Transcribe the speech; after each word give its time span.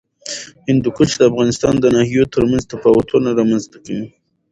هندوکش 0.67 1.09
د 1.17 1.21
افغانستان 1.31 1.73
د 1.79 1.85
ناحیو 1.95 2.31
ترمنځ 2.33 2.63
تفاوتونه 2.73 3.29
رامنځ 3.39 3.63
ته 3.71 3.77
کوي. 3.85 4.07